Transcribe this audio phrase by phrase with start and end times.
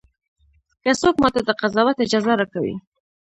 [0.83, 2.75] که څوک ماته د قضاوت اجازه راکوي.